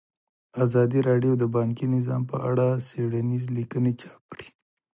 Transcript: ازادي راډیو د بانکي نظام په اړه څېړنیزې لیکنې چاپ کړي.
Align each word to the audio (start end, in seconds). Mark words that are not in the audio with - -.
ازادي 0.65 0.99
راډیو 1.09 1.33
د 1.37 1.43
بانکي 1.55 1.85
نظام 1.95 2.21
په 2.31 2.37
اړه 2.49 2.67
څېړنیزې 2.87 3.49
لیکنې 3.57 3.93
چاپ 4.01 4.21
کړي. 4.31 4.47